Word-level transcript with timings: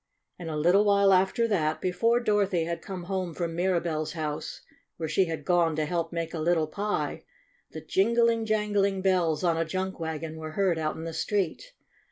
And 0.39 0.49
a 0.49 0.57
little 0.57 0.83
while 0.83 1.13
after 1.13 1.47
that, 1.49 1.79
before 1.79 2.19
Dor 2.19 2.47
othy 2.47 2.65
had 2.65 2.81
come 2.81 3.03
home 3.03 3.35
from 3.35 3.55
Mirabell's 3.55 4.13
house 4.13 4.61
where 4.97 5.07
she 5.07 5.25
had 5.25 5.45
gone 5.45 5.75
to 5.75 5.85
help 5.85 6.11
make 6.11 6.33
a 6.33 6.39
little 6.39 6.65
pie, 6.65 7.23
the 7.69 7.81
jingling 7.81 8.47
jangling 8.47 9.03
bells 9.03 9.43
on 9.43 9.57
a 9.57 9.63
junk 9.63 9.99
wagon 9.99 10.37
were 10.37 10.53
heard 10.53 10.79
out 10.79 10.95
in 10.95 11.03
the 11.03 11.13
street. 11.13 11.73